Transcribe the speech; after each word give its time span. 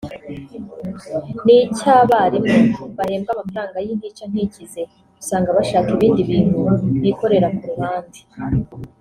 n’icy’abarimu 1.45 2.57
bahembwa 2.97 3.29
amafaranga 3.35 3.77
y’intica 3.85 4.23
ntikize 4.31 4.81
usanga 5.21 5.55
bashaka 5.57 5.89
ibindi 5.95 6.21
bintu 6.29 6.57
bikorera 7.03 7.47
ku 7.55 7.63
ruhande 7.71 8.19